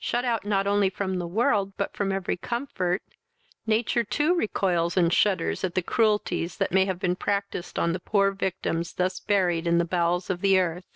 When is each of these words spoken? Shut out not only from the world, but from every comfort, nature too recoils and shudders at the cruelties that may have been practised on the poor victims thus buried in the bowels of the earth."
Shut 0.00 0.24
out 0.24 0.44
not 0.44 0.66
only 0.66 0.90
from 0.90 1.14
the 1.14 1.28
world, 1.28 1.74
but 1.76 1.96
from 1.96 2.10
every 2.10 2.36
comfort, 2.36 3.02
nature 3.68 4.02
too 4.02 4.34
recoils 4.34 4.96
and 4.96 5.12
shudders 5.12 5.62
at 5.62 5.76
the 5.76 5.80
cruelties 5.80 6.56
that 6.56 6.72
may 6.72 6.86
have 6.86 6.98
been 6.98 7.14
practised 7.14 7.78
on 7.78 7.92
the 7.92 8.00
poor 8.00 8.32
victims 8.32 8.94
thus 8.94 9.20
buried 9.20 9.64
in 9.64 9.78
the 9.78 9.84
bowels 9.84 10.28
of 10.28 10.40
the 10.40 10.58
earth." 10.58 10.90